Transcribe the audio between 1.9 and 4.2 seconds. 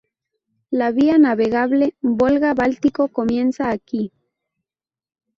Volga-Báltico comienza aquí.